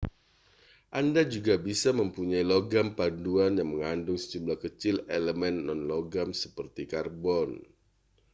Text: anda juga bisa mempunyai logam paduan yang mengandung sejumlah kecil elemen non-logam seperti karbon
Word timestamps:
anda 0.99 1.21
juga 1.33 1.53
bisa 1.67 1.89
mempunyai 1.99 2.41
logam 2.53 2.87
paduan 2.99 3.51
yang 3.59 3.69
mengandung 3.73 4.17
sejumlah 4.21 4.57
kecil 4.65 4.95
elemen 5.17 5.53
non-logam 5.67 6.29
seperti 6.43 6.83
karbon 6.93 7.49